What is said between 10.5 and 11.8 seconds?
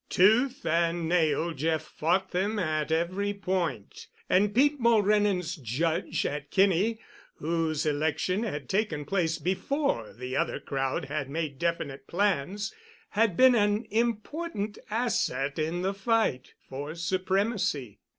crowd had made